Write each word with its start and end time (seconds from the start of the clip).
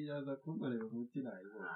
iraza 0.00 0.32
kunkorera 0.42 0.84
umuti 0.86 1.18
nayibona 1.24 1.74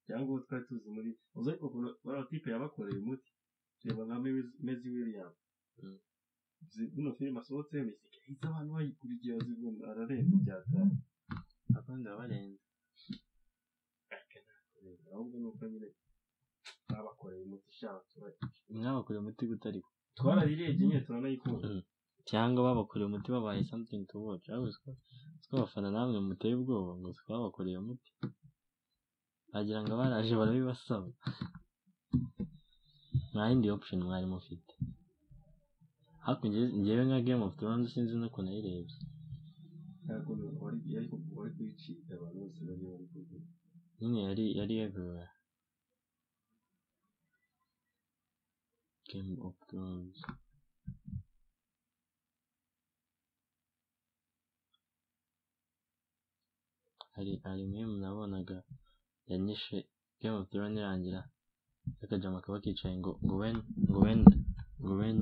cyangwa 0.06 0.30
uwo 0.30 0.40
twari 0.46 0.66
tuzi 0.68 0.90
muri 0.96 1.12
uzi 1.38 1.50
ariko 1.50 1.66
ukuntu 1.68 1.90
bariya 2.06 2.26
tipe 2.30 2.48
yabakoreye 2.52 3.00
umuti 3.00 3.32
reba 3.84 4.04
nka 4.08 4.18
mezi 4.66 4.88
william 4.96 5.32
zino 6.94 7.10
filime 7.18 7.40
asohotse 7.40 7.76
misike 7.88 8.18
ihita 8.26 8.46
abantu 8.50 8.72
bayikurikiye 8.78 9.34
bazigunda 9.38 9.84
ararenze 9.92 10.36
byatari 10.44 10.96
abandi 11.78 12.08
barenze 12.20 12.65
ahubwo 15.14 15.36
ni 15.42 15.48
uko 15.52 15.64
nyine 15.72 15.88
babakoreye 16.92 17.42
umuti 17.48 17.70
sha 17.78 17.88
abaturage 17.94 18.38
mwabakoreye 18.70 19.22
umuti 19.22 19.44
gute 19.50 19.66
ariko 19.72 19.90
twarayirebye 20.18 20.84
nyine 20.88 21.02
turanayikunda 21.06 21.68
cyangwa 22.30 22.60
babakoreye 22.68 23.08
umuti 23.08 23.28
babaye 23.36 23.62
something 23.72 24.02
to 24.10 24.16
watch 24.26 24.46
ariko 24.50 24.70
siko 24.76 24.90
abafana 25.58 25.90
namwe 25.96 26.20
muteye 26.28 26.54
ubwoba 26.58 26.92
ngo 27.00 27.10
siko 27.16 27.28
babakoreye 27.36 27.78
umuti 27.84 28.10
wagira 29.54 29.80
ngo 29.84 29.94
baraje 30.00 30.34
barabibasaba 30.40 31.08
nta 33.32 33.44
yindi 33.50 33.68
option 33.76 34.00
mwari 34.04 34.26
mufite 34.34 34.74
njye- 36.48 36.74
njyewe 36.80 37.04
nka 37.08 37.20
game 37.28 37.44
of 37.48 37.54
thrones 37.60 37.88
sinzi 37.94 38.14
n'ukuntu 38.18 38.50
nayirebye 38.50 38.98
ntabwo 40.04 40.32
wari 41.38 41.52
kuyicika 41.56 42.10
abantu 42.18 42.38
bose 42.42 42.60
bari 42.68 42.84
bari 42.92 43.06
kuvuga 43.14 43.48
nyine 44.00 44.20
yari 44.28 44.46
yari 44.60 44.76
everywhere. 44.86 45.32
Game 49.10 49.38
of 49.48 49.54
thrones. 49.68 50.18
Hari 57.16 57.34
hari 57.44 57.64
meme 57.74 57.96
nabonaga 58.04 58.58
yanyishe 59.30 59.78
game 60.22 60.36
of 60.40 60.50
thrones 60.52 60.78
irangira 60.80 61.22
akajama 62.04 62.44
kaba 62.44 62.60
kicaye 62.64 62.96
ngo 63.00 63.12
ngo 63.24 63.36
when 63.42 63.58
ngo 63.90 64.00
when 64.06 64.20
ngo 64.82 64.94
when 65.00 65.18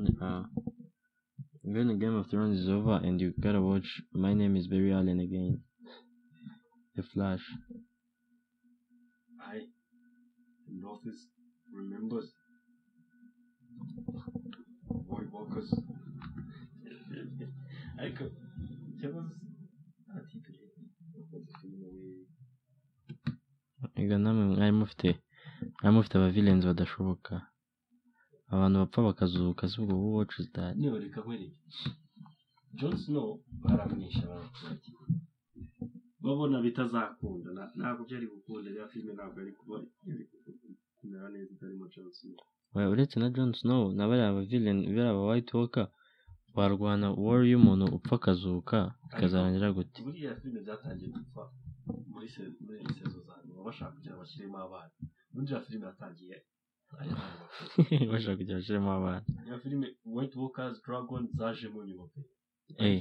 uh, 1.92 1.96
game 2.02 2.18
of 2.20 2.26
thrones 2.32 2.58
is 2.62 2.70
over 2.78 2.96
and 3.06 3.22
you 3.22 3.30
gotta 3.44 3.62
watch 3.62 3.90
my 4.24 4.34
name 4.34 4.56
is 4.60 4.68
Barry 4.68 4.92
Allen 4.98 5.20
again. 5.20 5.56
The 6.96 7.04
flash. 7.12 7.46
The 10.74 10.82
north 10.82 11.06
is 11.06 11.20
remembers 11.72 12.28
boy 15.08 15.24
walkers. 15.32 15.70
Ariko 18.02 18.24
ikibazo 18.90 19.32
we 22.04 24.02
Ega 24.02 24.18
namwe 24.18 24.46
mwari 24.46 24.72
mufite 24.72 25.10
mwari 25.82 25.96
mufite 25.96 26.16
aba 26.18 26.30
villains 26.36 26.66
badashoboka 26.66 27.34
abantu 28.54 28.76
bapfa 28.80 29.08
bakazuka 29.08 29.64
si 29.70 29.76
ubwo 29.82 29.96
who 30.00 30.10
watches 30.18 30.48
that? 30.56 30.76
Niyo 30.76 31.00
reka 31.00 31.20
nkwereke. 31.22 31.58
Jon 32.78 32.96
Snow 32.98 33.30
baramwishe 33.64 34.24
abaturage 34.24 34.90
babona 36.24 36.58
bitazakunda. 36.66 37.50
Ntabwo 37.78 38.02
byari 38.08 38.26
gukunda 38.34 38.68
rero 38.74 38.88
filime 38.92 39.14
ntabwo 39.14 39.38
yari 39.42 39.54
kuba 39.60 39.76
yari 40.08 40.24
kumera 41.14 41.30
neza 41.30 41.54
itarimo 41.54 41.86
Jon 41.94 42.10
Snow 42.12 42.38
uretse 42.94 43.20
na 43.20 43.30
Jon 43.30 43.54
Snow 43.54 43.94
na 43.94 44.08
bariya 44.10 44.30
aba 44.30 44.42
villain 44.50 44.80
bariya 44.86 45.10
aba 45.14 45.24
White 45.30 45.54
Walker 45.58 45.88
barwana 46.56 47.08
war 47.26 47.42
y'umuntu 47.46 47.86
upfa 47.98 48.16
akazuka 48.16 48.78
bikazarangira 49.10 49.70
gute? 49.78 50.02
buriya 50.06 50.36
filime 50.42 50.62
byatangiye 50.66 51.10
gupfa 51.16 51.44
muri 52.14 52.28
se- 52.34 52.54
muri 52.66 52.82
sezo 52.98 53.20
za 53.28 53.36
nyuma 53.46 53.62
bashaka 53.68 53.92
kugira 53.96 54.16
bashyiremo 54.22 54.58
abana. 54.58 54.92
Ubundi 55.32 55.50
iriya 55.52 55.62
filime 55.66 55.86
yatangiye 55.86 56.36
bashaka 58.12 58.38
kugira 58.38 58.58
bashiremo 58.58 58.90
abana. 58.92 59.26
Iyo 59.46 59.58
filime 59.64 59.88
White 60.06 60.36
Walkers 60.40 60.82
Dragon 60.86 61.24
zajemo 61.38 61.86
nyuma 61.86 62.06
pe. 62.14 62.22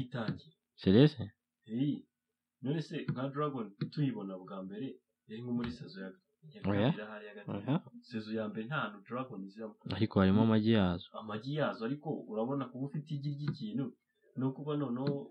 Itangiye. 0.05 0.53
Serious 0.77 1.17
Hey, 1.65 2.05
none 2.63 2.83
se 2.83 2.97
nka 3.13 3.29
Dragon 3.29 3.67
tuyibona 3.93 4.35
bwa 4.39 4.63
mbere 4.63 4.87
yari 5.29 5.43
nko 5.43 5.53
muri 5.53 5.71
sezo 5.71 6.01
ya 6.05 6.11
gatatu. 6.53 6.71
Oya. 7.51 7.81
sezo 8.09 8.31
ya 8.39 8.49
mbere 8.49 8.67
nta 8.67 8.77
hantu 8.83 8.99
Dragon 9.09 9.41
zibamo 9.51 9.75
ariko 9.97 10.15
harimo 10.21 10.43
amagi 10.43 10.73
yazo. 10.79 11.07
Amagi 11.21 11.53
yazo 11.61 11.85
ariko 11.89 12.09
urabona 12.33 12.65
kuba 12.71 12.85
ufite 12.87 13.11
igi 13.15 13.31
ry'ikintu 13.37 13.85
no 14.37 14.47
kuba 14.57 14.77
noneho 14.77 15.31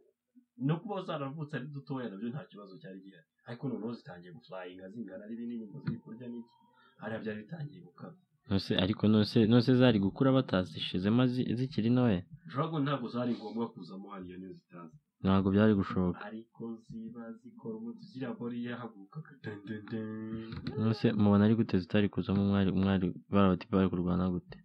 no 0.67 0.75
kuba 0.81 1.01
zaravutse 1.07 1.53
ari 1.57 1.67
dutoya 1.75 2.09
na 2.09 2.16
byo 2.19 2.29
nta 2.29 2.45
kibazo 2.50 2.73
cyari 2.81 3.00
gihari. 3.05 3.27
Ariko 3.50 3.63
noneho 3.69 3.94
zitangiye 3.94 4.31
gufurayinga 4.33 4.89
zingana 4.94 5.23
ari 5.25 5.35
binini 5.39 5.66
ngo 5.67 5.77
ziri 5.83 5.97
kurya 6.03 6.27
n'iki? 6.31 6.53
Hariya 7.01 7.19
byari 7.23 7.39
bitangiye 7.44 7.81
gukaba 7.81 8.16
nose 8.50 8.71
ariko 8.83 9.03
nose 9.07 9.38
nose 9.47 9.71
zari 9.79 10.00
gukura 10.00 10.31
batazishizemo 10.38 11.23
zi- 11.27 11.50
zikiri 11.57 11.89
ntoya? 11.89 12.21
Dragon 12.51 12.81
ntabwo 12.83 13.07
zari 13.09 13.33
ngombwa 13.38 13.69
kuzamo 13.73 14.09
hariya 14.13 14.38
niyo 14.38 14.53
zitazi. 14.53 14.97
Ntabwo 15.21 15.47
byari 15.53 15.73
gushoboka. 15.79 16.19
Nose 20.77 21.05
mubona 21.21 21.43
ari 21.45 21.55
gute 21.59 21.75
zitari 21.83 22.07
kuzamo 22.13 22.41
umwari 22.45 22.69
umwari 22.71 23.05
barabati 23.33 23.65
bari 23.71 23.87
kurwana 23.89 24.25
gute? 24.33 24.57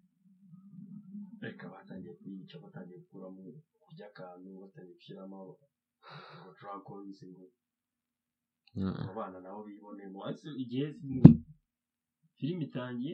Reka 1.42 1.64
batangiye 1.74 2.12
kuyica 2.20 2.56
batangiye 2.64 2.98
gukuramo 3.02 3.40
kurya 3.84 4.06
akantu 4.10 4.48
batangiye 4.62 4.94
gushyiramo 4.98 5.36
ngo 5.46 6.50
dragons 6.58 7.18
ngo 7.30 7.46
Mm. 8.76 8.92
abo 9.00 9.12
bana 9.18 9.38
nabo 9.40 9.60
bibonemo. 9.64 10.18
Igihe 10.62 10.86
filime 12.36 12.64
itangiye 12.68 13.12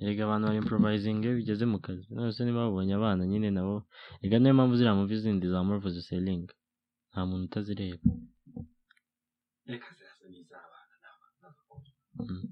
erega 0.00 0.22
abantu 0.24 0.44
bari 0.46 0.58
improvising 0.62 1.18
iyo 1.24 1.32
bigeze 1.38 1.64
mu 1.72 1.78
kazi 1.84 2.04
nose 2.14 2.38
niba 2.44 2.64
babonye 2.66 2.94
abana 2.96 3.22
nyine 3.30 3.48
nabo 3.56 3.76
erega 4.22 4.36
niyo 4.38 4.54
mpamvu 4.56 4.74
ziriya 4.78 4.98
muvi 4.98 5.16
zindi 5.22 5.46
za 5.52 5.60
Marvel 5.68 5.92
ziselinga 5.96 6.54
nta 7.10 7.20
muntu 7.28 7.44
utazireba 7.48 8.02
Mm. 12.14 12.42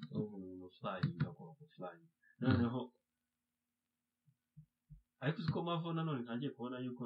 ariko 5.21 5.39
uzi 5.41 5.53
ko 5.53 5.63
mavo 5.63 5.93
nanone 5.93 6.23
ntangiye 6.23 6.51
kubona 6.57 6.79
yuko 6.81 7.03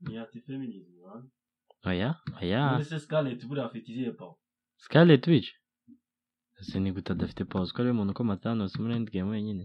ni 0.00 0.18
ati 0.18 0.40
feminism 0.40 0.92
oya 1.84 2.10
oya 2.42 2.60
none 2.72 2.84
se 2.84 2.98
scarlett 3.00 3.44
buriya 3.46 3.66
afite 3.66 3.88
izihe 3.92 4.12
pawa 4.12 4.34
Scarlet 4.76 5.26
Witch 5.26 5.50
ese 6.60 6.80
ni 6.80 6.92
gute 6.92 7.12
adafite 7.12 7.44
pause 7.44 7.72
ko 7.72 7.78
ari 7.82 7.90
we 7.90 7.96
muntu 7.96 8.12
ukoma 8.12 8.36
Thanos 8.42 8.72
muri 8.80 8.94
Endgame 8.96 9.30
wenyine 9.30 9.64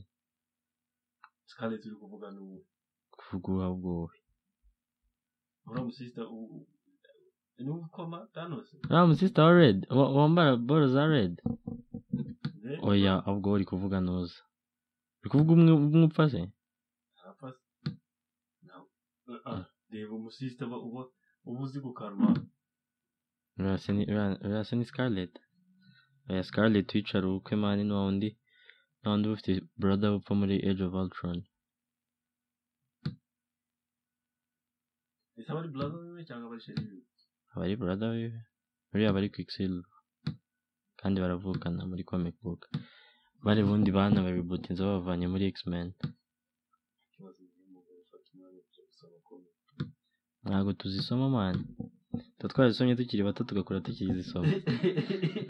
scarlett 1.46 1.86
uri 1.86 1.96
kuvuga 1.96 2.32
ni 2.32 2.40
uwo 2.40 2.60
kuvuga 3.20 3.48
uha 3.54 3.70
ubwowe 3.76 4.16
uriya 5.68 5.84
musisita 5.86 6.22
ni 7.62 7.70
uwo 7.70 7.86
ukoma 7.88 8.28
thanos. 8.34 8.68
Uriya 8.84 9.06
musista 9.08 9.44
wa 9.44 9.54
Red. 9.54 9.80
Wa- 9.90 10.12
wambara 10.18 10.58
boro 10.58 10.88
za 10.88 11.06
Red. 11.08 11.34
Then, 12.64 12.80
oya 12.84 13.14
ahubwo 13.26 13.52
uri 13.52 13.66
kuvuga 13.66 14.02
nuza 14.02 14.42
uri 15.22 15.30
kuvuga 15.32 15.52
umwe 15.54 16.04
upfa 16.06 16.30
se 16.30 16.42
reba 19.92 20.14
umusisita 20.16 20.66
uba 20.66 20.78
uba 21.46 21.62
uzi 21.64 21.80
gukaruma 21.80 22.30
uriya 23.58 23.78
se 23.78 23.92
ni- 23.94 24.06
ni 24.76 24.86
Scarlet 26.32 26.40
oya 26.40 26.44
Scarlet 26.50 26.90
Witch 26.96 27.12
ari 27.16 27.28
ukwe 27.28 27.56
mani 27.64 27.84
ni 27.84 27.94
wa 27.94 28.04
wundi 28.06 28.30
ni 29.00 29.06
wa 29.06 29.12
wundi 29.12 29.26
uba 29.28 29.36
ufite 29.36 29.52
brother 29.82 30.12
upfa 30.18 30.34
muri 30.40 30.56
Age 30.70 30.84
of 30.88 30.94
Ultron. 30.94 31.38
Ese 35.38 35.50
aba 35.52 35.60
ari 35.62 35.70
brother 35.76 36.00
wiwe 36.04 36.22
cyangwa 36.28 36.46
aba 36.48 36.56
ari 36.56 36.64
sheri 36.66 36.82
wiwe 36.88 37.04
aba 37.54 37.64
ari 37.66 37.76
brother 37.82 38.10
wiwe 38.16 38.40
uriya 38.94 39.10
aba 39.10 39.20
ari 39.22 39.30
quicksilver 39.36 39.86
kandi 41.00 41.18
baravukana 41.24 41.82
muri 41.90 42.04
comic 42.12 42.36
book. 42.44 42.62
Bari 43.44 43.62
bundi 43.68 43.90
bana 43.98 44.24
babibutinze 44.26 44.82
babavanye 44.84 45.28
muri 45.34 45.46
x-men. 45.56 45.88
Ntabwo 50.44 50.72
tuzisoma 50.80 51.26
mani 51.36 51.64
tuba 52.42 52.50
twarazisomye 52.54 52.96
tukiri 52.98 53.22
bato 53.24 53.44
tugakura 53.46 53.80
tukizisoma 53.86 54.50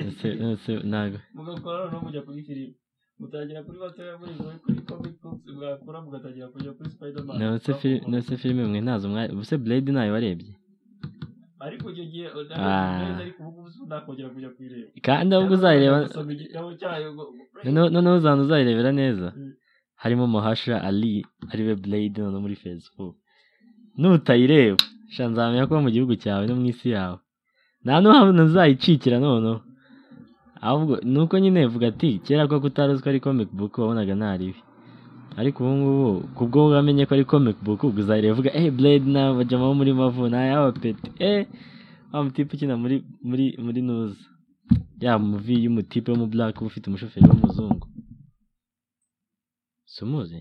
ese 0.07 0.27
ese 0.53 0.71
ntabwo 0.91 1.17
mugakora 1.35 1.77
noneho 1.88 2.01
mujya 2.05 2.21
kuri 2.27 2.43
filime 2.47 2.73
mutangira 3.19 3.63
kuri 3.65 3.77
batoya 3.83 4.13
muri 4.19 4.33
kuri 4.63 4.79
comic 4.89 5.15
books 5.23 5.45
mwakora 5.55 5.97
mugatangira 6.03 6.47
kujya 6.53 6.71
kuri 6.75 6.89
spiderman 6.89 7.38
nose 8.11 8.33
filime 8.41 8.63
mwe 8.67 8.81
ntazo 8.81 9.05
mwari 9.09 9.31
ubuse 9.33 9.55
blade 9.57 9.91
ntayo 9.91 10.13
warebye 10.13 10.51
ariko 11.65 11.85
icyo 11.93 12.05
gihe 12.11 12.25
ariko 13.21 13.39
ubu 13.47 13.61
ngubu 13.61 13.85
nakongera 13.89 14.29
kujya 14.33 14.49
kuyireba 14.55 14.89
kandi 15.07 15.29
ahubwo 15.35 15.53
uzayireba 15.55 15.97
noneho 17.63 17.89
noneho 17.93 18.15
uzanza 18.17 18.43
uzayirebera 18.45 18.91
neza 18.91 19.27
harimo 20.01 20.25
mahasha 20.27 20.75
ali 20.88 21.13
ari 21.51 21.61
we 21.67 21.73
blade 21.75 22.17
none 22.21 22.38
muri 22.43 22.55
facebook 22.63 23.15
nutayireba 23.99 24.77
nzamenya 25.31 25.67
ko 25.67 25.73
mu 25.85 25.89
gihugu 25.91 26.13
cyawe 26.23 26.43
no 26.47 26.55
mu 26.59 26.65
isi 26.71 26.89
yawe. 26.95 27.17
Nta 27.83 27.93
n'uhamwe 28.01 28.41
uzayicikira 28.47 29.17
noneho. 29.19 29.59
Ahubwo 30.61 30.93
ni 31.11 31.17
uko 31.19 31.35
nyine 31.41 31.65
vuga 31.73 31.88
ati 31.91 32.19
kera 32.25 32.47
ko 32.47 32.61
ko 32.61 32.69
ari 33.09 33.19
comic 33.19 33.49
book 33.57 33.73
wabonaga 33.77 34.13
nta 34.15 34.38
ribi 34.39 34.61
ariko 35.39 35.57
ubu 35.63 35.73
ngubu 35.77 36.27
kubwo 36.38 36.69
wamenye 36.69 37.05
ko 37.09 37.13
ari 37.15 37.25
comic 37.25 37.57
book 37.65 37.81
ubwo 37.83 37.99
uzayireba 38.03 38.33
uvuga 38.35 38.51
eh 38.53 38.69
blade 38.71 39.05
na 39.09 39.33
bajama 39.33 39.65
bo 39.67 39.73
muri 39.73 39.91
mavu 39.93 40.29
na 40.29 40.39
yaba 40.49 40.71
peti 40.71 41.09
eh 41.19 41.47
wa 42.13 42.23
mutipe 42.23 42.53
ukina 42.55 42.75
muri 42.77 43.01
muri 43.29 43.45
muri 43.65 43.81
nuza 43.81 44.21
ya 45.01 45.17
muvi 45.17 45.55
y'umutipe 45.65 46.11
wo 46.11 46.17
mu 46.21 46.27
black 46.27 46.53
uba 46.61 46.67
ufite 46.69 46.85
umushoferi 46.88 47.25
w'umuzungu. 47.29 47.88
Si 49.85 50.03
umuzi 50.05 50.39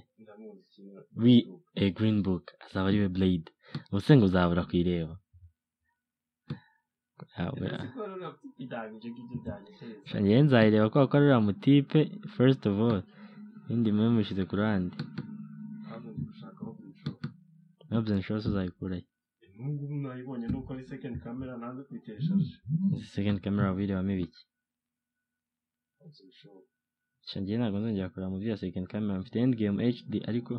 a 1.77 1.91
green 1.97 2.23
book 2.23 2.45
azaba 2.65 2.89
ari 2.89 2.99
we 3.01 3.09
blade. 3.09 3.47
Ubuse 3.91 4.17
ngo 4.17 4.25
uzabura 4.27 4.65
kuyireba 4.69 5.15
njyewe 10.21 10.43
nzayireba 10.45 10.91
kubera 10.91 11.09
ko 11.11 11.15
ari 11.17 11.25
uriya 11.27 11.47
mutipe 11.47 12.01
first 12.37 12.63
of 12.71 12.77
all. 12.87 13.03
Ibindi 13.67 13.89
mube 13.95 14.11
mushyize 14.15 14.43
ku 14.49 14.55
ruhande 14.59 14.97
na 17.91 17.99
byo 18.03 18.13
nshobora 18.19 18.49
uzayikurayo 18.51 19.05
n'ubu 19.59 19.71
ngubu 19.73 19.95
nayibonye 20.03 20.47
nuko 20.53 20.69
ari 20.75 20.85
second 20.93 21.15
camera 21.25 21.53
nanze 21.61 21.81
kuyiteshaje 21.87 22.55
izi 22.95 23.07
second 23.17 23.39
camera 23.45 23.75
wirebamo 23.77 24.13
ibiki 24.15 24.43
njyewe 27.41 27.59
ntabwo 27.59 27.79
nzongera 27.81 28.11
kureba 28.13 28.33
muvi 28.33 28.49
ya 28.53 28.57
second 28.63 28.87
camera 28.93 29.21
mfite 29.21 29.37
end 29.43 29.55
game 29.61 29.79
hd 29.97 30.13
ariko 30.31 30.53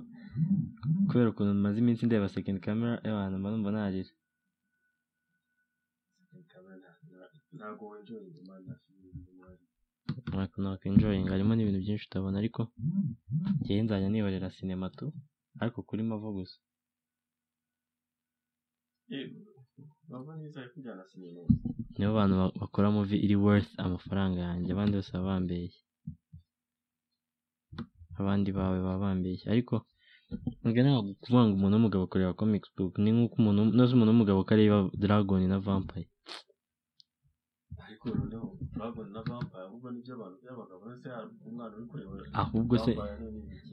kubera 1.08 1.30
ukuntu 1.32 1.54
maze 1.66 1.78
iminsi 1.84 2.06
ndeba 2.06 2.30
second 2.36 2.60
camera. 2.66 2.94
Y'abantu 3.06 3.36
mba 3.40 3.50
numva 3.52 3.72
narira 3.76 4.12
ntabwo 10.32 10.58
nakwenjoyinga 10.64 11.32
harimo 11.34 11.54
n'ibintu 11.56 11.80
byinshi 11.84 12.06
utabona 12.08 12.36
ariko 12.42 12.62
njyewe 13.62 13.82
nzajya 13.86 14.10
nibarira 14.10 14.50
sinema 14.56 14.88
tu 14.98 15.06
ariko 15.62 15.78
kuri 15.88 16.02
mavo 16.10 16.30
gusa 16.38 16.58
nibo 21.98 22.14
bantu 22.20 22.34
ba- 22.40 22.54
bakora 22.62 22.88
muvi 22.96 23.18
iri 23.26 23.36
worth 23.46 23.72
amafaranga 23.86 24.40
yanjye 24.48 24.70
abandi 24.72 24.94
bose 24.98 25.12
baba 25.14 25.28
bambeshye 25.36 25.82
abandi 28.24 28.50
bawe 28.58 28.78
baba 28.86 29.04
bambeshye 29.04 29.48
ariko 29.54 29.76
ntabwo 30.72 31.40
ngo 31.46 31.56
umuntu 31.58 31.76
w'umugabo 31.76 32.04
akorera 32.06 32.38
comics 32.40 32.70
book 32.76 32.94
ni 33.00 33.12
nk'uko 33.14 33.36
umuntu 33.42 33.62
nose 33.76 33.92
umuntu 33.94 34.12
w'umugabo 34.14 34.40
ko 34.48 34.52
areba 34.56 34.78
dragon 35.04 35.42
na 35.52 35.60
vampire. 35.66 36.08
Ariko 37.86 38.06
noneho 38.16 38.48
dragon 38.76 39.08
na 39.16 39.22
vampire 39.28 39.68
ahubwo 42.42 42.76
kureba 42.80 42.86
se 42.86 42.92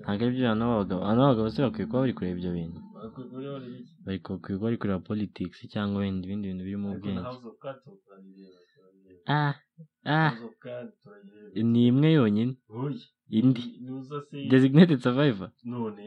ntabwo 0.02 0.22
ari 0.24 0.32
byo 0.34 0.44
abantu 0.46 0.64
b'abagabo 0.66 1.00
abantu 1.02 1.20
b'abagabo 1.22 1.48
se 1.54 1.58
bakwiye 1.64 1.86
kuba 1.88 2.02
bari 2.02 2.14
kureba 2.16 2.34
ibyo 2.36 2.50
bintu. 2.58 2.78
Kureba 3.14 3.52
bari 4.04 4.18
kuba 4.24 4.58
bari 4.62 4.76
kureba 4.80 5.06
politics 5.08 5.58
cyangwa 5.72 6.00
wenda 6.02 6.22
ibindi 6.26 6.48
bintu 6.50 6.62
birimo 6.66 6.86
ubwenge. 6.94 7.22
Ah 9.30 9.54
ah. 10.04 10.32
Ni 11.72 11.82
imwe 11.90 12.08
yonyine. 12.18 12.52
Indi. 13.38 13.62
Se 14.26 14.36
designated 14.52 14.98
survivor? 15.06 15.48
None 15.64 16.02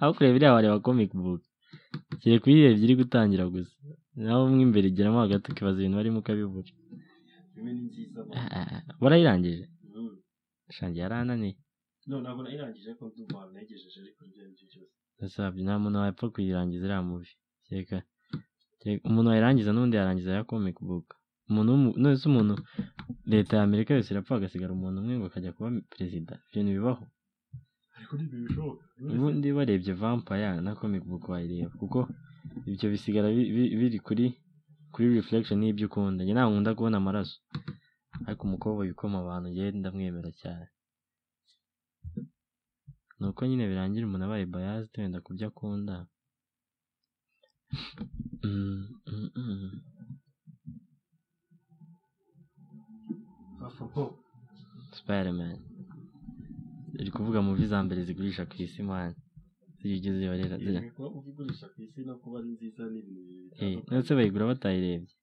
aho 0.00 0.12
kureba 0.16 0.36
iriya 0.36 0.52
wareba 0.56 0.80
comic 0.86 1.10
book. 1.14 1.42
Kiri 2.20 2.38
kuyirebye 2.42 2.84
iri 2.84 2.94
gutangira 3.00 3.44
gusa. 3.48 3.72
Naho 4.16 4.48
mo 4.48 4.60
imbere 4.66 4.86
igeramo 4.88 5.18
hagati 5.24 5.44
ukibaza 5.50 5.78
ibintu 5.80 5.96
barimo 5.98 6.18
ukabibura. 6.20 6.70
Ah, 8.36 8.48
ah, 8.58 8.68
ah. 8.76 8.82
warayirangije? 9.00 9.64
Mm. 9.96 10.16
shangi 10.76 10.98
yarananiye. 11.00 11.54
Ntabwo 12.06 12.42
nayirangije 12.42 12.90
ko 12.98 13.04
ndumva 13.08 13.48
nayigejeje 13.52 13.98
ariko 14.04 14.20
ibyo 14.28 14.40
ari 14.44 14.52
byo 14.56 14.66
byose. 14.70 14.92
Gasabye 15.20 15.62
nta 15.64 15.74
muntu 15.82 15.98
wapfa 16.02 16.26
kuyirangiza 16.34 16.84
iriya 16.86 17.02
kereka 17.66 17.98
kereka- 18.80 19.04
umuntu 19.08 19.28
wayirangiza 19.30 19.70
n'undi 19.72 19.96
yarangiza 19.96 20.36
ya 20.36 20.44
comic 20.50 20.76
book. 20.88 21.06
Umuntu 21.48 21.70
w'umu- 21.72 21.96
none 22.02 22.16
se 22.20 22.24
umuntu 22.30 22.54
leta 23.32 23.52
ya 23.56 23.62
amerika 23.68 23.90
yose 23.96 24.10
irapfa 24.10 24.34
hagasigara 24.36 24.72
umuntu 24.74 24.96
umwe 25.00 25.14
ngo 25.18 25.26
akajya 25.28 25.52
kuba 25.56 25.68
perezida 25.92 26.32
ibyo 26.46 26.60
ntibibaho 26.62 27.02
ubundi 29.14 29.48
warebye 29.56 29.92
vampire 30.00 30.60
na 30.64 30.70
comic 30.78 31.02
book 31.10 31.24
wayireba 31.32 31.70
kuko 31.80 31.98
ibyo 32.70 32.86
bisigara 32.92 33.28
bi- 33.36 33.50
bi- 33.54 33.74
biri 33.80 33.98
kuri 34.06 34.26
kuri 34.92 35.06
reflection 35.18 35.58
y'ibyo 35.64 35.86
ukunda 35.88 36.20
njye 36.22 36.32
ntabwo 36.34 36.52
nkunda 36.52 36.76
kubona 36.76 36.96
amaraso 37.00 37.36
ariko 38.26 38.42
umukobwa 38.48 38.80
wikoma 38.86 39.16
abantu 39.20 39.46
njyewe 39.50 39.70
ndamwemera 39.78 40.30
cyane 40.42 40.66
ni 43.18 43.24
uko 43.28 43.40
nyine 43.48 43.64
birangira 43.70 44.04
umuntu 44.06 44.24
abaye 44.26 44.44
biased 44.52 44.92
wenda 44.98 45.18
ku 45.24 45.30
byo 45.36 45.46
akunda 45.50 45.94
Spider-Man. 54.98 55.58
Iri 57.00 57.10
kuvuga 57.16 57.38
mu 57.46 57.52
za 57.72 57.78
mbere 57.84 58.00
zigurisha 58.08 58.42
ku 58.50 58.54
isi 58.64 58.82
man. 58.90 59.12
Ziriya 59.78 60.00
zira. 60.62 60.80
Iri 60.80 60.90
kuba 60.96 61.08
uvigurisha 61.18 61.66
ku 61.72 61.78
isi 61.86 62.00
no 62.08 62.14
kuba 62.22 62.36
ari 62.40 62.48
nziza 62.54 62.82
ni 62.92 62.98
ibintu 63.00 63.20
bibiri 63.28 63.44
eh 63.46 63.50
bitandukanye. 63.52 63.92
ndetse 63.92 64.10
bayigura 64.16 64.50
batayirebye. 64.52 65.14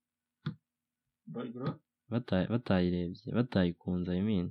Bayigura? 1.33 1.69
Bata- 2.11 2.49
batayirebye 2.53 3.27
batayikunze 3.37 4.11
I 4.19 4.21
mean. 4.27 4.47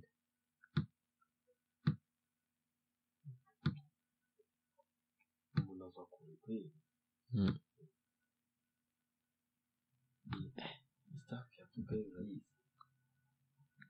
Umuntu 5.59 5.83
ava 5.89 6.03
kure 6.13 6.35
pe 6.45 6.55
Mm. 7.35 7.55
staff 11.23 11.49
ya 11.59 11.65
Afrika 11.67 11.95
irayizi 12.09 12.52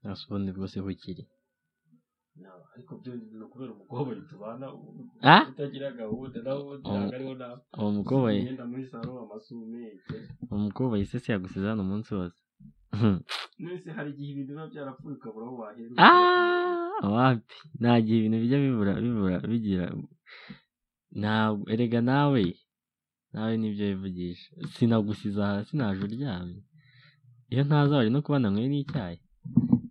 nasi 0.02 0.23
ubundi 0.26 0.50
bwose 0.56 0.76
bukiri 0.85 1.25
ariko 2.75 2.92
byo 3.00 3.12
ni 3.14 3.44
ukubera 3.47 3.73
umukobwa 3.76 4.12
tubana 4.30 4.66
utagira 5.50 5.88
gahunda 6.00 6.38
nawe 6.47 6.75
ntabwo 6.80 7.14
ariho 7.16 7.90
mukobwa 7.99 8.28
ye- 8.32 8.40
imyenda 8.42 8.64
muri 8.71 8.85
salo 8.90 9.12
amasume 9.25 9.82
uwo 10.49 10.56
mukobwa 10.66 10.94
yisese 11.00 11.28
yagusize 11.32 11.66
hano 11.68 11.82
umunsi 11.87 12.11
wose 12.18 12.38
mwese 13.61 13.88
hari 13.97 14.09
igihe 14.12 14.30
ibintu 14.32 14.52
biba 14.52 14.66
byarapfuye 14.73 15.14
ukabura 15.16 15.44
aho 15.47 15.56
wahera 15.62 15.94
Ah, 17.02 17.09
wapi 17.16 17.54
nta 17.80 17.92
gihe 18.04 18.16
ibintu 18.18 18.38
bijya 18.42 18.59
bibura 18.64 18.92
bibura 19.04 19.37
bigira 19.50 19.87
ntabwo 21.21 21.62
erega 21.73 22.00
nawe 22.11 22.42
nawe 23.32 23.52
ni 23.61 23.68
byo 23.75 23.85
wivugisha 23.90 24.49
sinagusiza 24.75 25.42
hasi 25.50 25.73
naje 25.76 26.00
uryamye 26.09 26.61
iyo 27.52 27.62
ntaza 27.68 27.97
wari 27.97 28.11
no 28.12 28.21
kuba 28.25 28.38
nanyweye 28.40 28.68
n'icyayi 28.73 29.18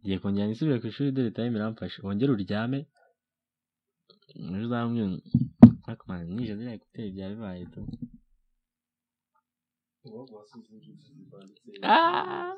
ngiye 0.02 0.18
kongera 0.22 0.48
nisubire 0.48 0.80
ku 0.82 0.88
ishuri 0.92 1.12
dore 1.16 1.32
time 1.38 1.54
iramfashe 1.58 1.98
wongere 2.06 2.32
uryame 2.34 2.80
ejo 4.54 4.66
uzambwira 4.68 5.08
ariko 5.88 6.04
man 6.10 6.22
nije 6.36 6.54
ziriya 6.58 6.76
ekuteri 6.78 7.12
byaba 7.16 7.34
bibaye 7.36 7.66
tu 7.74 7.82
Ah, 11.84 12.56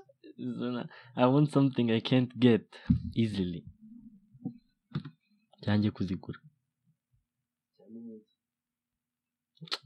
I 1.15 1.25
want 1.25 1.51
something 1.51 1.91
I 1.91 1.99
can't 1.99 2.31
get 2.39 2.65
easily. 3.15 3.61
Cyanjye 5.61 5.91
kuzigura. 5.91 6.39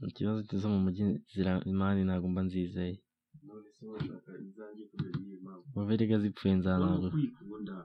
Ikibazo 0.08 0.58
zo 0.60 0.68
mu 0.68 0.78
mujyi 0.84 1.04
zira 1.34 1.52
imani 1.72 2.00
ntabwo 2.04 2.28
mba 2.30 2.42
nzizeye. 2.46 2.94
none 3.46 3.68
se 3.76 3.82
urashaka 3.86 4.30
izanjye 4.48 4.84
kubera 4.90 5.18
muverega 5.78 6.16
zipfuye 6.22 6.54
ukwikunda 7.08 7.76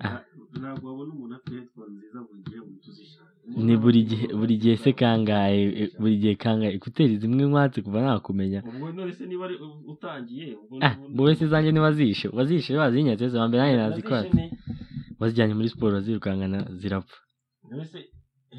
Ah. 0.00 0.06
Nta- 0.08 0.24
ntabwo 0.60 0.84
wabona 0.88 1.10
umuntu 1.14 1.34
afite 1.34 1.54
headphone 1.58 1.90
nziza 1.96 2.18
buri 2.22 2.40
gihe 2.46 2.60
uhita 2.66 2.88
uzishaka. 2.90 3.32
Ni 3.66 3.74
buri 3.82 4.00
gihe 4.08 4.26
buri 4.38 4.54
gihe 4.62 4.76
se 4.82 4.90
kangahe 5.00 5.60
e, 5.82 5.84
buri 6.00 6.16
gihe 6.22 6.34
kangahe? 6.42 6.72
Ekuteri 6.78 7.14
zimwe 7.20 7.42
nkwatse 7.50 7.78
kuva 7.82 7.98
nakumenya. 8.06 8.60
None 8.62 9.12
niba 9.26 9.46
utangiye 9.92 10.46
ubwo 10.62 10.78
ah 10.86 10.94
wowe 11.16 11.34
se 11.38 11.44
zanjye 11.50 11.70
ntiwazishe 11.74 12.26
wazishe 12.36 12.70
wazinyatse 12.80 13.26
se 13.30 13.36
wambere 13.42 13.60
nanjye 13.62 14.02
ne? 14.38 14.44
wazijyanye 15.20 15.54
muri 15.58 15.68
siporo 15.72 15.96
zirukankana 16.04 16.58
zirapfa. 16.80 17.18
None 17.70 17.84
se 17.92 17.98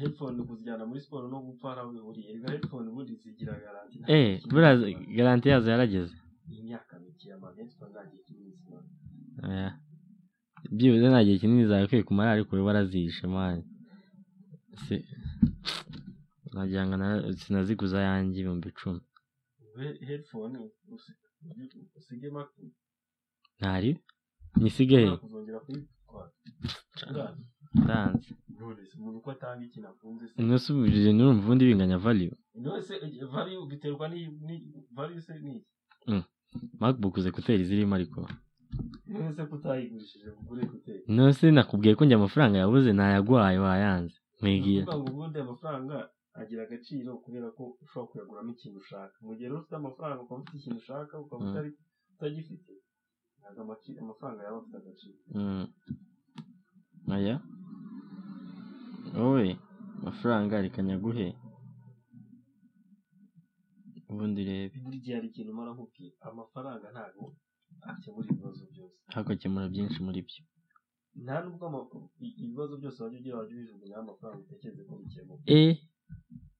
headphone 0.00 0.38
kuzijyana 0.48 0.84
muri 0.88 1.00
siporo 1.00 1.24
no 1.32 1.38
gupfa 1.46 1.68
aho 1.80 1.88
bihuriye. 1.94 2.28
Reka 2.36 2.52
headphone 2.52 2.86
ubundi 2.92 3.12
zigira 3.22 3.52
garanti. 3.64 3.96
Nta 3.98 4.12
eh 4.12 4.40
buriya 4.48 4.72
garanti 5.16 5.46
yazo 5.48 5.68
yarageze. 5.72 6.14
Iyi 6.50 6.62
myaka 6.68 6.92
mike 7.02 7.26
ama 7.34 7.48
headphone 7.56 7.90
nta 7.92 8.02
gihe 8.10 8.22
kinini 8.26 8.52
zimara 8.58 8.86
Oya. 9.48 9.70
byibuze 10.76 11.06
nta 11.08 11.20
gihe 11.26 11.36
kinini 11.40 11.64
zagakwiye 11.70 12.02
kumara 12.08 12.30
ariko 12.32 12.50
wowe 12.56 12.66
warazishe 12.68 13.26
mani 13.34 13.62
nagira 16.54 16.82
ngo 16.86 16.96
na- 16.96 17.22
sinaziguze 17.40 17.94
ayanjye 17.98 18.36
ibihumbi 18.40 18.68
icumi. 18.72 19.00
He- 19.78 19.98
headphone 20.08 20.54
usi- 20.94 21.18
usige 21.98 22.28
make 22.36 22.62
ntari 23.58 23.90
nyisige 24.60 24.96
he 25.02 25.06
ndanze. 27.82 28.30
None 28.58 28.82
se 28.88 28.94
umuntu 28.98 29.18
uko 29.20 29.30
atanga 29.30 29.62
ikintu 29.68 29.88
akunze 29.92 30.24
se? 30.28 30.34
Nusubirije 30.42 31.10
nurumva 31.12 31.42
ubundi 31.44 31.64
binganya 31.68 31.98
se 32.86 32.94
eh, 33.04 33.26
value 33.34 33.66
biterwa 33.70 34.06
value 34.96 35.20
se 35.26 35.32
ni 35.44 35.52
iki? 35.56 35.70
Macbook 36.80 37.16
uze 37.16 37.30
kuteri 37.30 37.64
zirimo 37.68 37.94
ariko 37.94 38.20
none 39.10 39.32
se 39.36 39.42
kutayigurishije 39.50 40.28
kugure 40.36 40.62
kuteri 40.72 41.02
nose 41.16 41.44
nakubwiye 41.50 41.94
ko 41.94 42.02
njye 42.04 42.14
amafaranga 42.16 42.58
yabuze 42.58 42.90
nayaguhaye 42.92 43.58
wayanze. 43.58 44.16
Mwigiye. 44.40 44.82
Ubundi 44.88 45.38
amafaranga 45.38 45.96
agira 46.40 46.62
agaciro 46.64 47.10
kubera 47.24 47.48
ko 47.56 47.62
ushobora 47.84 48.08
kuyaguramo 48.10 48.50
ikintu 48.56 48.78
ushaka. 48.80 49.16
Mu 49.26 49.32
gihe 49.36 49.48
rero 49.48 49.60
ufite 49.60 49.74
amafaranga 49.76 50.22
ukaba 50.24 50.40
ufite 50.40 50.56
ikintu 50.58 50.78
ushaka 50.82 51.14
ukaba 51.24 51.40
Mm. 51.44 51.50
utari 51.50 51.70
utagifite 52.14 52.72
ntabwo 53.40 53.60
amafaranga 54.04 54.40
yaba 54.46 54.58
afite 54.60 54.76
agaciro. 54.82 55.18
Mm. 55.34 55.66
aya? 57.16 57.36
Wowe 59.18 59.48
amafaranga 60.00 60.62
reka 60.64 60.80
nyaguhe. 60.82 61.26
Ubundi 64.10 64.38
urebe 64.44 64.76
buri 64.84 64.98
gihe 65.02 65.14
hari 65.16 65.28
ikintu 65.30 65.50
umara 65.52 65.70
nkubwira 65.74 66.14
amafaranga 66.28 66.86
ntabwo 66.94 67.24
akemura 67.90 68.26
ibibazo 68.32 68.62
byose. 68.72 68.96
Hakakemura 69.14 69.66
byinshi 69.72 69.98
muri 70.06 70.20
byo. 70.28 70.42
Nta 71.24 71.36
nubwo 71.42 71.66
ibibazo 72.44 72.72
byose 72.80 72.98
wajya 73.02 73.18
ugira 73.20 73.36
wajya 73.38 73.54
ubijugunyaho 73.56 74.02
amafaranga 74.06 74.40
utekereze 74.44 74.82
ko 74.88 74.92
bikemuka 75.00 75.42
eh? 75.58 75.74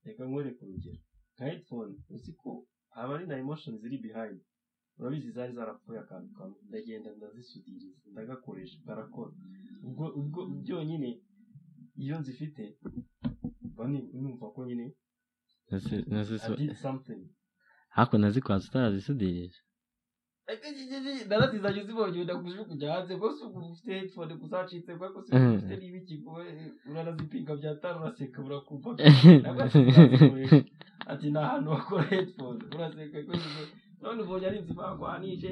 Reka 0.05 0.23
nkwereke 0.27 0.63
urugero. 0.65 0.99
Nka 1.35 1.45
headphone 1.49 1.93
uzi 2.15 2.33
ko 2.41 2.51
haba 2.95 3.11
ari 3.17 3.25
na 3.27 3.37
emotion 3.43 3.75
ziri 3.81 3.99
behind? 4.07 4.39
Urabizi 4.99 5.31
zari 5.37 5.53
zarapfuye 5.59 5.99
akantu 6.05 6.29
kamwe. 6.37 6.59
Ndagenda 6.69 7.09
ndazisudiriza 7.17 8.01
ndagakoresha 8.13 8.79
karakora 8.87 9.33
ubwo 9.87 10.05
ubwo 10.21 10.41
byonyine 10.63 11.11
iyo 12.03 12.15
nzifite 12.21 12.63
mba 13.73 13.85
numva 14.21 14.47
ko 14.55 14.61
nyine 14.69 14.87
I 15.73 16.57
did 16.57 16.75
something. 16.77 17.23
Hako 17.97 18.19
nazikwaza 18.19 18.65
utarazisudirije 18.69 19.59
narazizanye 21.29 21.81
uzibonye 21.83 22.19
wenda 22.19 22.35
kujugunya 22.39 22.93
hanze 22.93 23.15
rwose 23.15 23.41
ubu 23.45 23.59
ufite 23.73 23.91
headphone 23.95 24.35
guzacitse 24.35 24.93
kubera 24.93 25.13
ko 25.13 25.19
ufite 25.21 25.75
n'ibiki 25.81 26.15
uranazipinga 26.91 27.53
byatanu 27.57 27.99
uraseka 28.01 28.39
urakumva 28.43 28.89
ati 31.07 31.31
ni 31.31 31.39
ahantu 31.39 31.71
bakora 31.71 32.03
headphone 32.11 32.59
uraseka 32.75 33.19
ko 33.27 33.33
none 34.03 34.23
ubonye 34.23 34.47
ari 34.47 34.59
inzu 34.59 34.75
bagwanije 34.75 35.49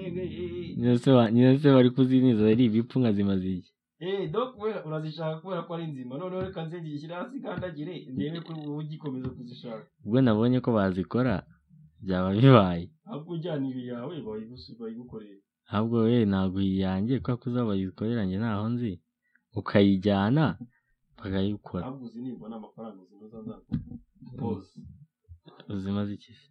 wa- 1.17 1.31
nose 1.31 1.69
bari 1.75 1.91
kuziniza 1.91 2.43
ari 2.53 2.65
ibipfu 2.65 2.99
nkazimaze 3.01 3.49
iki 3.59 3.73
eh. 4.01 4.31
Donc 4.31 4.55
kubera 4.55 4.85
urazishaka 4.85 5.41
kubera 5.41 5.63
ko 5.63 5.75
ari 5.75 5.87
nzima. 5.87 6.19
Noneho 6.19 6.43
reka 6.43 6.65
nze 6.67 6.81
ngishyire 6.83 7.15
hasi 7.15 7.41
kandagire 7.43 7.95
ndebe 8.15 8.41
ko 8.41 8.53
wowe 8.53 8.79
ugikomeza 8.85 9.29
kuzishaka 9.31 9.87
ubwo 10.05 10.21
nabonye 10.21 10.59
ko 10.61 10.71
bazikora 10.73 11.35
byaba 12.05 12.31
bibaye. 12.39 12.85
Ahubwo 13.09 13.31
ujyana 13.37 13.65
iyo 13.71 13.83
yawe 13.93 14.15
bayigusi- 14.27 14.77
bayigukorera 14.81 15.41
ahubwo 15.73 15.97
we 16.09 16.17
ntabwo 16.31 16.59
iyanjye 16.71 17.15
kubera 17.21 17.39
ko 17.41 17.45
uzaba 17.51 17.69
bayikorera 17.71 18.23
njye 18.25 18.39
ntaho 18.43 18.67
nzi. 18.75 18.93
Ukayijyana 19.59 20.45
bakayikora. 21.19 21.83
Ahubwo 21.87 22.05
uzi 22.09 22.19
nibona 22.25 22.55
amafaranga 22.61 22.99
uzinoza 23.05 23.39
nzaza 23.43 23.65
bose 24.41 24.75
uzimaze 25.75 26.11
iki 26.19 26.33
se? 26.39 26.47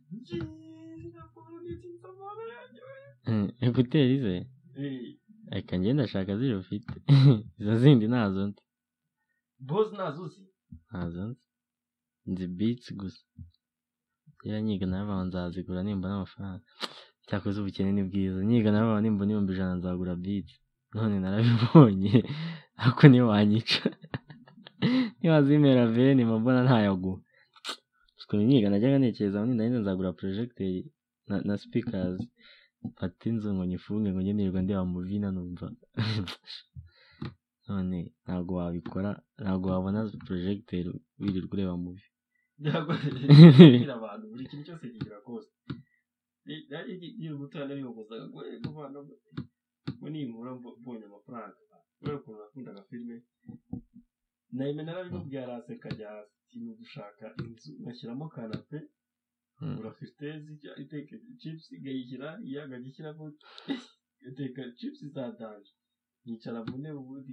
Mm, 3.27 3.49
ekuteri 3.65 4.17
ze? 4.23 4.35
Reka 5.51 5.73
njye 5.77 5.93
ndashaka 5.93 6.31
ziri 6.39 6.55
ufite. 6.63 6.93
Izo 7.59 7.73
zindi 7.81 8.05
ntazo 8.07 8.41
nzi 8.47 8.61
bose 9.69 9.91
na 9.97 10.07
zo 10.15 10.21
uzi? 10.27 10.43
Ntazo 10.89 11.21
nzi. 11.29 11.45
Nzi 12.29 12.45
bitsi 12.57 12.91
gusa. 12.99 13.23
Kera 14.47 14.61
nyiga 14.65 14.85
narabaho 14.87 15.23
nzazigura 15.27 15.79
nimbona 15.83 16.13
amafaranga 16.15 16.63
cyakoze 17.27 17.57
ubukene 17.59 17.91
ni 17.93 18.03
bwiza. 18.07 18.39
Nyiga 18.49 18.69
narabaho 18.71 18.99
nimbona 19.01 19.29
ibihumbi 19.31 19.51
ijana 19.53 19.73
nzagura 19.79 20.13
bitsi 20.23 20.55
none 20.95 21.15
narabibonye. 21.19 22.13
Ariko 22.81 23.03
ntiwanyica. 23.07 23.83
Niwazimera 25.19 25.83
veni 25.95 26.21
mbona 26.27 26.59
ntayaguha. 26.65 27.19
Ukuntu 28.21 28.43
nyiga 28.47 28.67
najyaga 28.71 28.97
ntekereza 28.99 29.37
ngo 29.37 29.47
nindahinze 29.47 29.79
nzagura 29.81 30.15
porojegiteri 30.17 30.79
na, 31.47 31.53
speakers. 31.63 32.19
Mfata 32.89 33.23
inzu 33.29 33.47
ngo 33.53 33.63
nyifunge 33.69 34.09
ngo 34.09 34.21
njye 34.21 34.33
nirirwa 34.33 34.61
ndeba 34.63 34.83
muvina 34.91 35.27
numva 35.35 35.67
none 37.67 37.99
ntabwo 38.23 38.51
wabikora 38.59 39.11
ntabwo 39.41 39.65
wabona 39.73 39.99
porojegiteri 40.25 40.89
wirirwa 41.21 41.53
ureba 41.55 41.75
muvi 41.83 42.07
kubwira 43.27 43.93
abantu 43.99 44.23
buri 44.31 44.43
kintu 44.49 44.63
cyose 44.67 44.85
kigira 44.93 45.19
kose 45.27 45.49
nkiri 46.45 47.35
mutoya 47.39 47.65
nariyogozaga 47.67 48.25
ngo 48.29 48.39
eh 48.49 48.57
kuvana 48.63 48.97
ngo 49.97 50.05
ninkura 50.11 50.51
mbo- 50.57 50.77
mbonye 50.81 51.05
amafaranga 51.09 51.57
kubera 51.97 52.17
ukuntu 52.19 52.39
nakundaga 52.41 52.81
filime 52.89 53.15
nahime 54.55 54.81
narabimubwiye 54.83 55.41
araseka 55.43 55.89
ajya 55.91 56.07
hasi 56.13 56.55
ni 56.59 56.69
ugushaka 56.71 57.25
inzu 57.43 57.71
ngashyiramo 57.81 58.25
kanape 58.33 58.79
ngura 59.63 59.91
fitezi 59.99 60.53
iteka 60.83 61.15
chips 61.41 61.65
ngayishyira 61.81 62.27
iya 62.47 62.61
nkagishyiramo 62.67 63.23
iteka 64.29 64.61
chips 64.77 64.99
za 65.15 65.23
danje 65.39 65.71
nicara 66.25 66.59
mu 66.67 66.75
ntebe 66.81 66.97
ubundi 67.01 67.31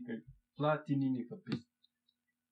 flat 0.57 0.85
nini 0.89 1.21
kabisa 1.29 1.69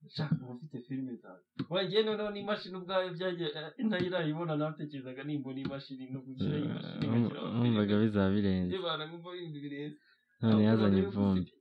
nshaka 0.07 0.35
uba 0.43 0.53
ufite 0.55 0.77
filime 0.87 1.15
zawe 1.23 1.41
wagiye 1.73 2.01
noneho 2.03 2.31
n'imashini 2.35 2.77
ubwayo 2.79 3.09
byagiye 3.17 3.49
eh, 3.57 3.85
ntayirayibona 3.87 4.53
natekerezaga 4.61 5.23
nimbona 5.25 5.61
imashini 5.65 6.05
no 6.13 6.21
gushyira 6.27 6.57
imashini 6.59 7.01
filime 7.01 7.95
bizaba 8.03 8.31
birenze 8.37 8.69
ndebana 8.71 9.03
nkumva 9.07 9.29
ibintu 9.39 9.59
birenze 9.65 9.97
none 10.41 10.63
yazanye 10.69 10.99
ivumbi 11.07 11.53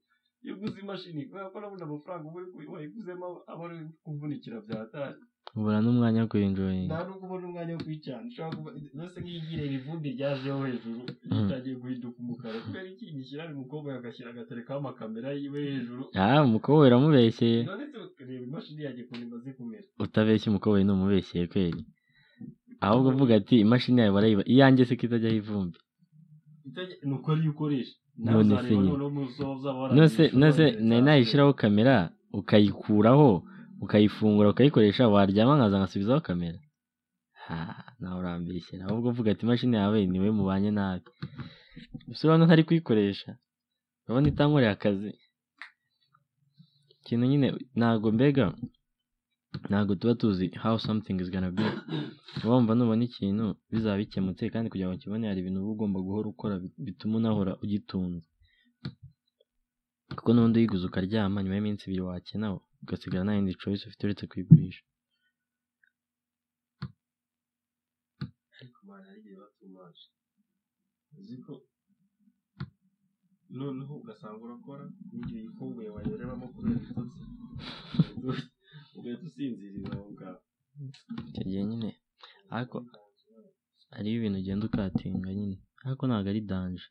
iyo 0.44 0.54
uguze 0.56 0.78
imashini 0.82 1.22
kubera 1.30 1.50
ko 1.54 1.58
nabona 1.62 1.84
amafaranga 1.86 2.26
uba 2.30 2.38
uri 2.42 2.48
ku- 2.52 2.74
wayiguzemo 2.74 3.28
aba 3.52 3.64
ari 3.70 3.78
kuvunikira 4.04 4.58
byatari 4.66 5.22
ubura 5.58 5.78
n'umwanya 5.84 6.20
wo 6.24 6.28
kuyinjoyinga 6.32 6.96
nta 6.96 7.04
nubwo 7.08 7.26
ubona 7.28 7.46
umwanya 7.50 7.74
wo 7.76 7.82
kuyicana 7.86 8.24
ushobora 8.30 8.56
kuba 8.58 8.70
nose 8.98 9.18
nk'iyigire 9.22 9.64
ivumbi 9.78 10.08
ryajeho 10.16 10.60
hejuru 10.70 11.02
Mm. 11.32 11.38
ritangiye 11.48 11.76
guhinduka 11.82 12.18
umukara. 12.24 12.58
Kubera 12.66 12.88
iki? 12.94 13.06
Gishyira 13.16 13.42
ari 13.46 13.54
umukobwa 13.58 13.90
agashyira 14.00 14.30
agaterekaho 14.34 14.80
amakamera 14.80 15.30
yiwe 15.40 15.60
hejuru. 15.72 16.04
Ah 16.22 16.42
umukobwa 16.50 16.82
uramubeshyeye 16.88 17.60
none 17.70 17.86
se 17.92 18.24
reba 18.28 18.44
imashini 18.50 18.82
yanjye 18.86 19.02
ukuntu 19.06 19.24
imaze 19.28 19.50
kumera. 19.58 19.84
Utabeshya 20.06 20.48
umukobwa 20.52 20.78
ni 20.84 20.92
umubeshyeye 20.96 21.46
kweri 21.52 21.82
ahubwo 22.86 23.08
uvuga 23.14 23.34
ati 23.40 23.56
imashini 23.66 24.00
yawe 24.02 24.12
barayiba 24.16 24.44
iyanjye 24.54 24.84
se 24.88 24.94
ko 24.98 25.04
itajyaho 25.08 25.36
ivumbi. 25.42 25.78
Ni 27.08 27.14
uko 27.16 27.28
ariyo 27.32 27.52
ukoresha. 27.52 27.96
None 28.18 28.56
se 28.66 28.74
nyine. 28.76 28.98
nose 29.96 30.24
ushobora 30.26 30.72
nari 30.88 31.02
nayishyiraho 31.06 31.52
kamera 31.62 31.96
ukayikuraho 32.40 33.30
ukayifungura 33.84 34.50
ukayikoresha 34.54 35.04
waryama 35.14 35.54
nkaza 35.58 35.78
nkasubizaho 35.80 36.22
kamera. 36.28 36.60
Nawe 38.00 38.18
urambeshyera 38.22 38.84
ahubwo 38.86 39.08
uvuga 39.12 39.32
ati 39.32 39.44
imashini 39.46 39.76
yawe 39.82 39.98
ni 40.12 40.18
we 40.24 40.30
mubanye 40.38 40.72
nabi. 40.72 41.08
Gusa 42.08 42.22
urabona 42.28 42.46
ntari 42.46 42.64
kuyikoresha? 42.68 43.30
Urabona 44.06 44.28
itankoreye 44.32 44.72
akazi 44.76 45.12
ikintu 47.02 47.26
nyine 47.32 47.48
ntabwo 47.78 48.08
mbega 48.16 48.46
ntabwo 49.70 49.94
tuba 50.00 50.14
tuzi 50.22 50.48
how 50.64 50.78
something 50.80 51.18
is 51.24 51.30
gonna 51.34 51.52
be. 51.52 51.66
Wumva 52.46 52.72
nubona 52.76 53.04
ikintu 53.10 53.46
bizaba 53.72 53.98
bikemutse 54.02 54.44
kandi 54.54 54.70
kugira 54.72 54.88
ngo 54.88 54.96
ukibone 54.96 55.28
hari 55.28 55.40
ibintu 55.42 55.60
uba 55.62 55.72
ugomba 55.74 55.98
guhora 56.06 56.28
ukora 56.34 56.56
bi- 56.64 56.74
bituma 56.86 57.18
unahora 57.20 57.52
ugitunze. 57.64 58.22
Kuko 60.16 60.30
n'ubundi 60.34 60.58
uyiguze 60.60 60.86
ukaryama 60.88 61.38
nyuma 61.44 61.56
y'iminsi 61.56 61.84
ibiri 61.88 62.02
wakena 62.08 62.48
ugasigara 62.82 63.24
nta 63.26 63.34
yindi 63.36 63.60
choice 63.62 63.84
ufite 63.86 64.02
uretse 64.04 64.26
kuyigurisha 64.32 64.84
noneho 73.58 73.94
ugasanga 74.02 74.42
urakora 74.46 74.84
n'igihe 75.12 75.40
uyifunguye 75.42 75.90
wayoberamo 75.96 76.46
kubera 76.54 76.76
ibitotsi 76.80 77.22
ugahita 78.98 79.24
usinziriza 79.30 79.90
aho 79.96 80.06
ngaho 80.14 80.40
icyo 81.30 81.42
gihe 81.50 81.62
nyine 81.70 81.90
ariko 82.56 82.78
hariho 83.94 84.16
ibintu 84.18 84.38
ugenda 84.42 84.64
ukatinga 84.70 85.30
nyine 85.40 85.56
ariko 85.86 86.04
ntabwo 86.06 86.28
ari 86.32 86.42
danje 86.52 86.86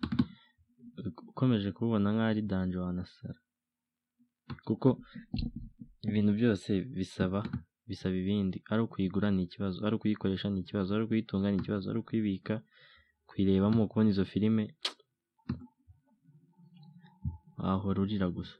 ukomeje 1.30 1.68
kububona 1.76 2.08
nk'aho 2.14 2.30
ari 2.32 2.42
danje 2.50 2.76
wanasara 2.84 3.38
kuko 4.66 4.88
ibintu 6.08 6.30
byose 6.38 6.70
bisaba 6.96 7.40
bisaba 7.88 8.14
ibindi. 8.22 8.58
Ari 8.70 8.80
ukuyigura 8.86 9.28
ni 9.30 9.42
ikibazo 9.46 9.78
ari 9.86 9.94
ukuyikoresha 9.96 10.46
ni 10.50 10.60
ikibazo 10.64 10.88
ari 10.94 11.04
ukuyitunga 11.04 11.46
ni 11.50 11.58
ikibazo 11.60 11.86
ari 11.90 11.98
ukuyibika 12.02 12.54
kuyirebamo 13.28 13.88
kubona 13.90 14.10
izo 14.12 14.24
filime 14.32 14.64
wahora 17.58 17.98
urira 18.02 18.28
gusa. 18.36 18.56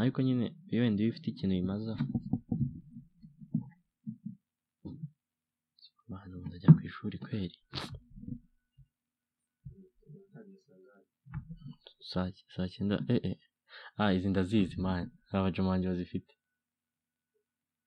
Ariko 0.00 0.18
nyine 0.26 0.46
iyo 0.70 0.82
wenda 0.82 1.00
iyo 1.02 1.10
ufite 1.12 1.26
ikintu 1.30 1.54
bimaza. 1.58 1.94
Abantu 6.06 6.36
ndajya 6.46 6.70
ku 6.76 6.80
ishuri 6.88 7.16
kweri. 7.24 7.56
Saa 12.54 12.68
cyenda 12.72 12.96
eh 13.12 13.20
eh. 13.30 13.36
Ah 14.00 14.12
izi 14.16 14.28
ndazizi 14.28 14.76
man 14.84 15.04
hari 15.28 15.38
abajama 15.40 15.70
banjye 15.70 15.88
bazifite 15.88 16.32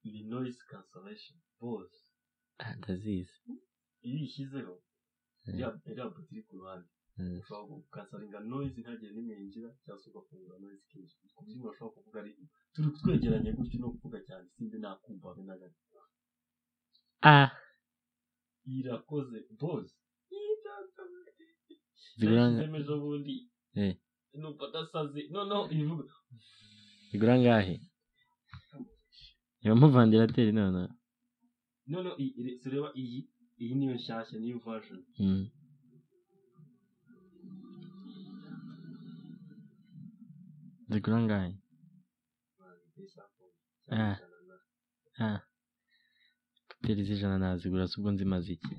ni 0.03 0.23
noise 0.31 0.61
cancellation 0.71 1.37
bose 1.61 1.97
ah 2.63 2.73
ndazizi 2.79 3.35
iyo 4.05 4.15
uyishyizeho 4.17 4.75
Eh. 5.47 5.53
iriya 5.53 5.71
buto 6.11 6.21
iri 6.31 6.43
ku 6.47 6.55
ruhande 6.59 6.89
Mm. 7.19 7.39
ushobora 7.41 7.67
gukansaringa 7.81 8.39
noise 8.51 8.77
ntagire 8.81 9.11
n'imwe 9.13 9.33
yinjira 9.39 9.69
cyangwa 9.83 10.01
se 10.03 10.07
ugafungura 10.09 10.55
noise 10.61 10.83
ikinjira 10.85 11.17
ku 11.35 11.41
buryo 11.43 11.53
umuntu 11.55 11.71
ashobora 11.73 11.95
kuvuga 11.95 12.17
ari 12.21 12.31
turi 12.73 12.89
twegeranye 12.97 13.51
gutyo 13.57 13.77
no 13.81 13.87
kuvuga 13.93 14.19
cyane 14.27 14.45
simbi 14.53 14.77
nakumva 14.83 15.27
habe 15.29 15.41
na 15.49 15.55
gato 15.61 15.81
ah 17.33 17.49
irakoze 18.75 19.37
bose 19.61 19.95
zigura 22.17 22.41
yashyizemo 22.41 22.77
ejo 22.81 22.95
bundi 23.03 23.35
eh 23.81 23.93
numva 24.39 24.63
adasaze 24.69 25.19
noneho 25.33 25.63
ibivuga 25.73 26.05
zigura 27.09 27.33
ngahe 27.41 27.75
ibamo 29.63 29.87
vandarateri 29.95 30.51
noneho 30.59 30.89
noneho 31.91 32.15
ire- 32.39 32.57
tureba 32.61 32.89
iyi 33.01 33.19
iyi 33.61 33.73
niyo 33.77 33.93
nshyashya 33.97 34.35
niyo 34.39 34.57
version. 34.65 35.01
Zigura 40.91 41.17
ngahe 41.25 41.51
Ah. 43.89 44.17
ah. 45.19 45.39
Kuteri 46.69 47.03
z'ijana 47.07 47.37
nazigura 47.39 47.87
si 47.87 47.95
ubwo 47.97 48.09
nzimaze 48.11 48.49
iki 48.55 48.71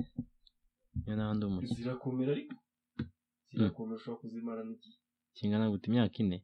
niyo 1.00 1.14
naho 1.16 1.32
ndi 1.34 1.44
umukire 1.46 1.74
zirakomera 1.78 2.30
ariko 2.36 2.54
zirakomera 3.52 3.96
ushobora 3.98 4.20
kuzimarana 4.20 4.72
igihe 4.76 4.96
kingana 5.38 5.70
gute 5.72 5.86
imyaka 5.88 6.18
ine 6.22 6.38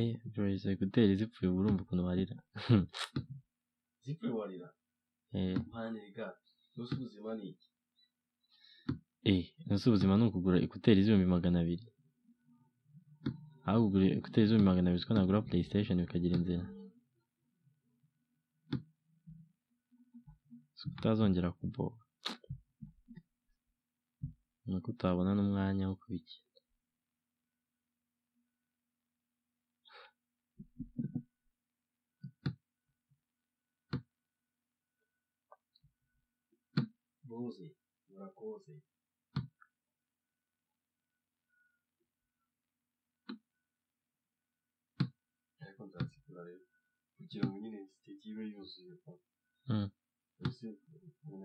eh 0.00 0.10
Joyce 0.34 0.66
ekuteri 0.74 1.18
zipfuye 1.20 1.48
urumva 1.50 1.82
ukuntu 1.84 2.02
warira 2.08 2.36
zipfe 4.04 4.28
warira 4.38 4.68
mpande 5.68 6.00
ga 6.16 6.28
gusa 9.68 9.84
ubuzima 9.88 10.14
ni 10.16 10.24
ukugura 10.26 10.56
ekuteri 10.64 11.00
z'ibihumbi 11.04 11.28
magana 11.34 11.58
abiri 11.62 11.84
aho 13.66 13.78
kugura 13.84 14.04
ekuteri 14.18 14.46
z'ibihumbi 14.46 14.70
magana 14.70 14.86
abiri 14.90 15.06
ko 15.08 15.12
nagura 15.14 15.46
playstation 15.48 15.98
bikagira 16.04 16.34
inzira 16.38 16.64
utazongera 20.98 21.48
kuboba 21.58 21.96
nuko 24.68 24.86
utabona 24.94 25.30
n'umwanya 25.34 25.84
wo 25.90 25.96
kubikina 26.00 26.48
boze 37.28 37.66
murakoze 38.08 38.72
ariko 45.62 45.80
nzazigura 45.86 46.40
rero 46.48 46.64
kugira 47.16 47.44
ngo 47.46 47.56
nyine 47.62 47.78
siteti 47.92 48.26
ibe 48.30 48.42
yuzuye 48.52 48.94
pa 49.04 49.12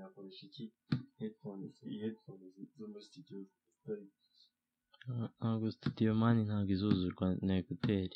yakoresha 0.01 0.43
iki 0.49 0.65
headphones 1.19 1.75
headphones 2.01 2.53
zo 2.77 2.85
muri 2.91 3.03
studio 3.09 3.37
ntabwo 5.39 5.67
studio 5.77 6.09
mani 6.21 6.41
ntabwo 6.47 6.71
izuzurwa 6.75 7.25
na 7.47 7.53
ekuteri 7.61 8.15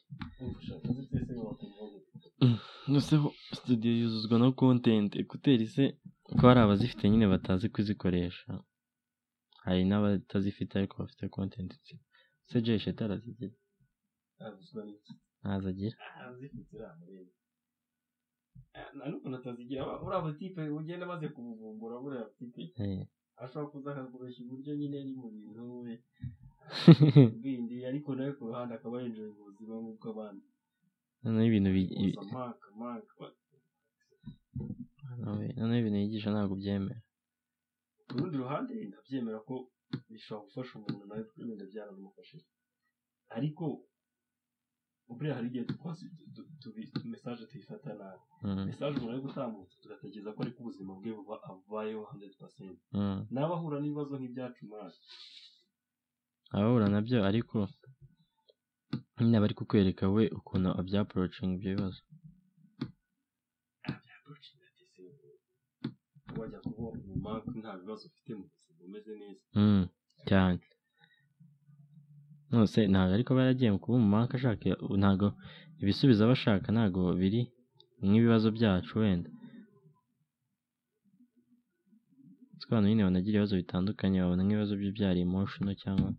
noneho 2.92 3.28
studio 3.60 3.92
yuzuzwa 4.02 4.36
na 4.40 4.48
content 4.62 5.12
ekuteri 5.22 5.66
se 5.76 5.84
ko 6.38 6.44
hari 6.48 6.60
abazifite 6.62 7.04
nyine 7.10 7.26
batazi 7.34 7.66
kuzikoresha 7.74 8.50
hari 9.66 9.82
n'abatazifite 9.90 10.74
ariko 10.76 10.94
bafite 11.02 11.24
content 11.38 11.72
se 12.50 12.56
jay 12.66 12.80
sheta 12.84 13.02
arazigira 13.06 13.56
avuzwa 14.46 14.82
n'iki 14.86 15.14
ntazo 15.42 15.68
agira 15.74 15.98
nta 18.96 19.04
n'ukuntu 19.10 19.36
atazigira 19.38 19.82
uriya 20.04 20.24
butipe 20.26 20.62
ugenda 20.78 21.04
amaze 21.08 21.26
kumuvumbura 21.36 21.96
buriya 22.04 22.26
butipe 22.30 22.62
Eh. 22.84 23.02
ashobora 23.44 23.70
kuza 23.72 23.90
akakubeshya 23.92 24.40
uburyo 24.46 24.72
nyine 24.80 24.96
ari 25.02 25.12
mu 25.20 25.28
bintu 25.34 25.62
we 25.84 25.94
bindi 27.44 27.76
ariko 27.90 28.10
nawe 28.16 28.32
ku 28.38 28.44
ruhande 28.50 28.72
akaba 28.76 28.96
yinjiye 29.02 29.28
mu 29.36 29.42
buzima 29.48 29.74
nk'ubw'abandi 29.82 30.46
noneho 31.22 31.46
ibintu 31.50 31.70
noneho- 31.72 31.94
ibintu 35.82 35.98
yigisha 36.02 36.30
ntabwo 36.34 36.54
byemera 36.62 37.00
ku 38.08 38.14
rundi 38.20 38.36
ruhande 38.44 38.72
ndabyemera 38.90 39.40
ko 39.48 39.56
bishobora 40.12 40.46
gufasha 40.48 40.72
umuntu 40.80 41.04
nawe 41.10 41.24
wenda 41.48 41.66
byaranamufashije 41.72 42.46
ariko 43.38 43.64
buriya 45.16 45.36
hari 45.38 45.48
igihe 45.50 45.66
mesaje 47.14 47.44
tuyifata 47.50 47.90
nabi 48.00 48.24
mesaje 48.70 48.96
umuntu 48.98 49.14
ari 49.14 49.22
gutambutsa 49.28 49.76
tugatekereza 49.82 50.34
ko 50.36 50.40
ariko 50.44 50.58
ubuzima 50.62 50.92
bwe 50.98 51.12
buba 51.18 51.36
abayeho 51.50 52.04
100% 52.04 52.76
mm. 52.94 53.20
nawe 53.34 53.54
ahura 53.56 53.78
n'ibibazo 53.80 54.14
nk'ibyacu 54.18 54.62
mwana 54.70 54.94
abahura 56.56 56.88
na 56.94 57.00
byo 57.06 57.18
ariko 57.30 57.58
nyine 59.22 59.38
bari 59.44 59.54
kukwereka 59.60 60.04
we 60.16 60.24
ukuntu 60.40 60.70
abyaporocinga 60.80 61.54
ibyo 61.58 61.70
bibazo 61.76 62.02
wajya 66.38 66.60
kuba 66.66 66.88
umumanku 66.98 67.50
nta 67.62 67.72
bibazo 67.82 68.04
ufite 68.10 68.32
mu 68.40 68.46
buzima 68.52 68.82
umeze 68.88 69.12
neza 69.22 69.44
cyane 70.30 70.62
nose 72.52 72.80
ntabwo 72.92 73.12
ariko 73.16 73.30
aba 73.32 73.42
yaragiye 73.44 73.70
kuba 73.84 73.96
umumanka 74.00 74.34
ashaka 74.36 74.64
ntabwo 75.02 75.28
ibisubizo 75.82 76.22
aba 76.24 76.36
ashaka 76.38 76.68
ntabwo 76.76 77.00
biri 77.20 77.42
nk'ibibazo 78.08 78.48
byacu 78.58 78.94
wenda. 79.02 79.30
Abantu 82.66 82.88
nyine 82.88 83.04
banagira 83.08 83.36
ibibazo 83.36 83.56
bitandukanye 83.62 84.18
babona 84.20 84.42
nk'ibibazo 84.44 84.74
bye 84.80 84.92
byari 84.98 85.20
emotional 85.28 85.74
cyangwa 85.84 86.10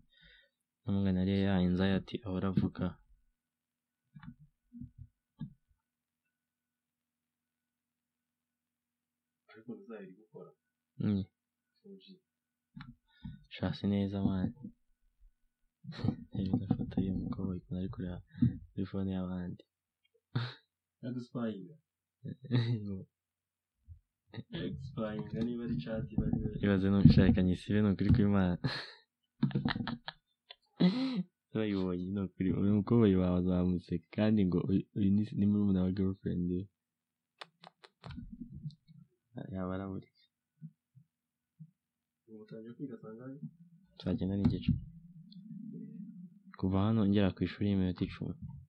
n'umwana 0.81 1.19
yari 1.21 1.33
ya 1.47 1.53
anxiety 1.61 2.15
ahora 2.27 2.47
avuga. 2.53 2.85
Mm, 10.99 11.23
4G 11.83 12.05
shasi 13.55 13.87
neza 13.87 14.17
mwana 14.21 14.53
ukuntu 17.73 17.79
ari 17.81 17.89
kureba 17.95 18.17
kuri 18.71 18.85
fone 18.91 19.09
y'abandi 19.15 19.63
ibaze 26.63 26.85
nushakanye 26.89 27.51
isibe 27.53 27.79
ni 27.81 27.89
ukuri 27.91 28.09
kw'imana 28.15 28.55
bayibonye 31.53 32.05
ni 32.13 32.19
ukuri 32.25 32.49
uyu 32.61 32.77
mukobwa 32.79 33.05
wawe 33.21 33.37
azamuseka 33.41 34.07
kandi 34.17 34.39
ngo 34.47 34.59
uyu 34.97 35.09
ni 35.37 35.45
murumuna 35.49 35.83
wa 35.85 35.91
girlfriend 35.97 36.43
we 36.51 36.61
yaba 39.53 39.75
saa 44.01 44.15
cyenda 44.17 44.35
n'igice 44.37 44.71
kuva 46.63 46.79
hano 46.87 47.01
ngera 47.07 47.35
ku 47.35 47.43
ishuri 47.43 47.67
y'iminota 47.69 48.01
icumi. 48.07 48.35